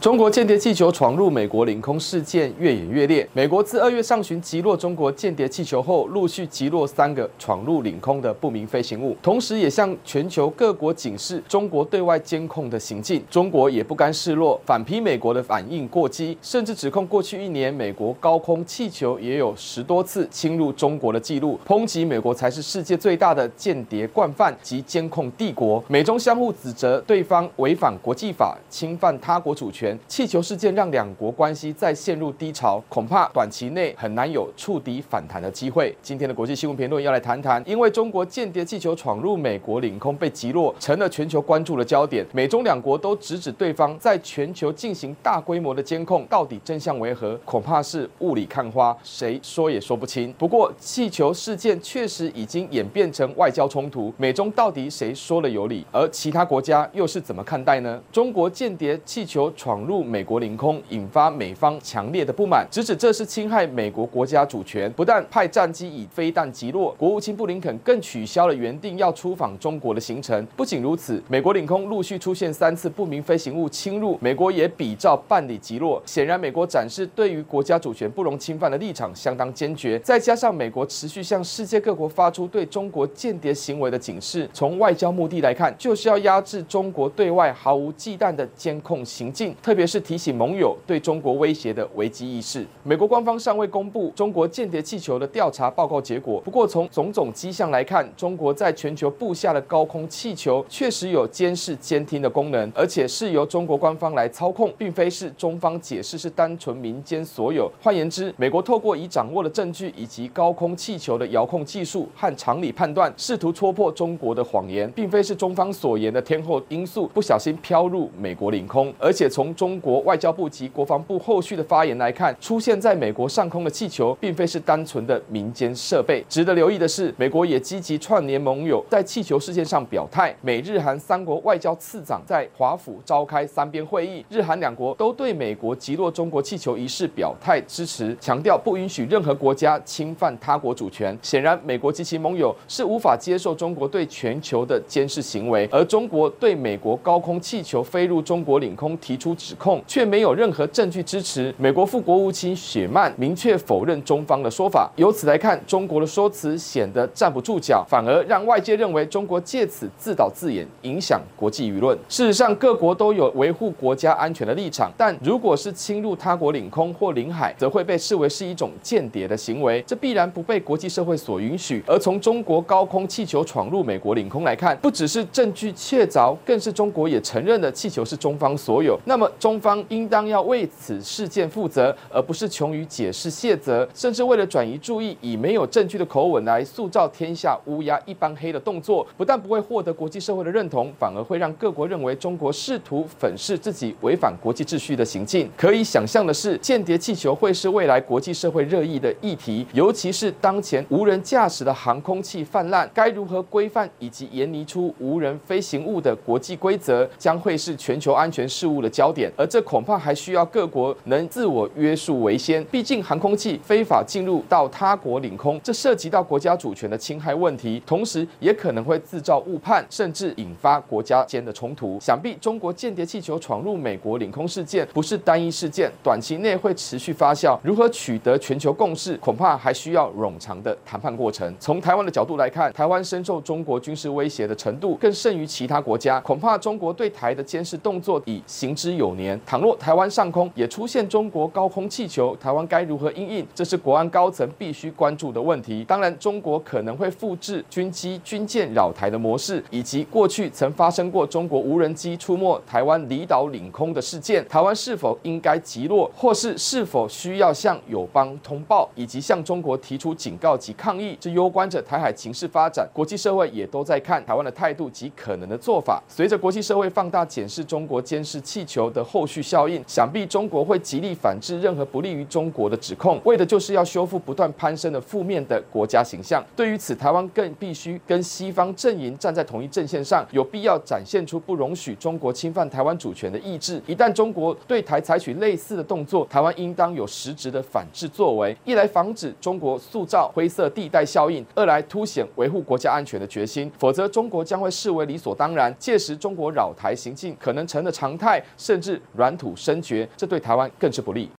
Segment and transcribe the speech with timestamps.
[0.00, 3.28] 中国间谍气球闯入美国领空事件越演越烈。
[3.34, 13.22] 美国自二月上旬击落中国间谍气球后，陆续击落三个闯入领空的不明飞行物，同时也向全球各国警示中国对外监控的行径。
[13.30, 25.84] 中国也不甘示弱，反批美国的反应过激，甚至指控过去一年美国高空气球也有十多次侵入中国的记录，抨击美国才是世界最大的间谍惯犯及监控帝国。
[25.88, 29.89] 美中相互指责对方违反国际法，侵犯他国主权。
[30.08, 35.94] 气球事件让两国关系再陷入低潮，恐怕短期内很难有触底反弹的机会。
[36.02, 42.26] 今天的国际新闻评论要来谈谈，因为中国间谍气球闯入美国领空被击落，成了全球关注的焦点。
[42.32, 47.38] 美中两国都直指对方在全球进行大规模的监控，到底真相为何？
[47.44, 50.32] 恐怕是雾里看花，谁说也说不清。
[50.38, 55.84] 不过，气球事件确实已经演变成外交冲突，美中到底谁说了有理？
[55.92, 58.00] 而其他国家又是怎么看待呢？
[58.12, 70.46] 中国间谍气球闯入美国领空，引发美方强烈的不满，直指这是侵害美国国家主权，不但派战机以飞弹击落，国务卿布林肯更取消了原定要出访中国的行程。
[70.56, 76.02] 不仅如此，美国领空陆续出现三次不明飞行物侵入，美国也比照办理击落。
[76.04, 79.98] 显然，美国展示对于国家主权不容侵犯的立场相当坚决。
[80.00, 90.00] 再加上美国持续向世界各国发出对中国间谍行为的警示，从外交目的来看，就是要压制中国对外毫无忌惮的监控行径，特别是。
[90.00, 92.66] 提醒盟友对中国威胁的危机意识。
[92.82, 107.70] 美国官方尚未公布中国间谍气球的调查报告结果，不过从种种迹象来看，中国在全球布下的高空气球确实有监视、监听的功能，而且是由中国官方来操控，并非是中方解释是单纯民间所有。
[107.80, 120.00] 换言之，美国透过已掌握的证据以及高空气球的遥控技术和常理判断，试图戳破中国的谎言，并非是中方所言的天候因素不小心飘入美国领空，而且从中国。
[120.00, 126.24] 外交部及国防部后续的发言来看，出现在美国上空的气球，并非是单纯的民间设备。
[126.30, 130.34] 值得留意的是，美国也积极串联盟友，在气球事件上表态。
[130.40, 141.16] 美日韩三国外交次长在华府召开三边会议，日韩两国都对美国击落中国气球一事表态支持，强调不允许任何国家侵犯他国主权。
[141.20, 149.82] 显然，美国及其盟友是无法接受中国对全球的监视行为，而中国对美国高空气球飞入中国领空提出指控。
[149.88, 151.52] 却没有任何证据支持。
[151.58, 154.88] 美国副国务卿雪曼明确否认中方的说法。
[154.94, 161.98] 由此来看，中国的说辞显得站不住脚，反而让外界认为中国借此自导自演，影响国际舆论。
[162.08, 171.82] 事实上，各国都有维护国家安全的立场，但如果是侵入他国领空或领海，则会被视为是一种间谍的行为，这必然不被国际社会所允许。
[171.88, 178.98] 而从中国高空气球闯入美国领空来看，不只是证据确凿，更是中国也承认的气球是中方所有。
[179.06, 179.84] 那么中方。
[179.88, 195.50] 应当要为此事件负责，而不是穷于解释卸责，甚至为了转移注意，以没有证据的口吻来塑造天下乌鸦一般黑的动作，不但不会获得国际社会的认同，反而会让各国认为中国试图粉饰自己违反国际秩序的行径。
[195.56, 209.29] 可以想象的是，间谍气球会是未来国际社会热议的议题，尤其是当前无人驾驶的航空器泛滥，该如何规范以及研拟出无人飞行物的国际规则，将会是全球安全事务的焦点。
[209.36, 221.98] 而这恐怕还需要各国能自我约束为先，毕竟航空器非法进入到他国领空，这涉及到国家主权的侵害问题，同时也可能会制造误判，甚至引发国家间的冲突。
[222.00, 227.58] 想必中国间谍气球闯入美国领空事件不是单一事件，短期内会持续发酵。
[227.62, 231.54] 如何取得全球共识，恐怕还需要冗长的谈判过程。
[231.58, 239.40] 从台湾的角度来看，台湾深受中国军事威胁的程度更甚于其他国家，恐怕中国对台的监视动作已行之有年。
[239.46, 243.46] 倘若台湾上空也出现中国高空气球，台湾该如何应应？
[243.54, 245.84] 这是国安高层必须关注的问题。
[245.84, 254.46] 当然，中国可能会复制军机、军舰扰台的模式，以及过去曾发生过中国无人机出没台湾离岛领空的事件。
[254.48, 261.16] 台湾是否应该击落，或是是否需要向友邦通报，以及向中国提出警告及抗议？
[261.20, 262.88] 这攸关着台海情势发展。
[262.92, 266.02] 国际社会也都在看台湾的态度及可能的做法。
[266.08, 276.44] 随着国际社会放大检视中国监视气球的的后续效应，想必中国会极力反制任何不利于中国的指控，为的就是要修复不断攀升的负面的国家形象。
[276.54, 283.80] 对于此，台湾更必须跟西方阵营站在同一阵线上，有必要展现出不容许中国侵犯台湾主权的意志。
[283.86, 293.70] 一旦中国对台采取类似的动作，台湾应当有实质的反制作为，一来防止中国塑造灰色地带效应，二来凸显维护国家安全的决心。
[293.78, 301.28] 否则，中国将会视为理所当然，届时中国扰台行径可能成了常态，甚至软土深绝，这对台湾更是不利。